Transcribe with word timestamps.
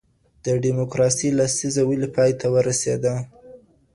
د 0.45 0.47
ډیموکراسۍ 0.63 1.29
لسیزه 1.39 1.81
ولې 1.89 2.09
پای 2.15 2.31
ته 2.39 2.47
ورسېده؟ 2.53 3.13